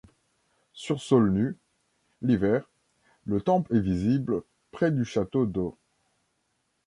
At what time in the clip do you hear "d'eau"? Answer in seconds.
5.45-5.77